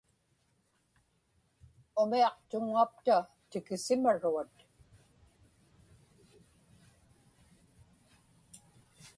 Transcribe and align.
Umiaqtuŋŋapta 2.01 3.17
tikisimaruat. 3.49 4.55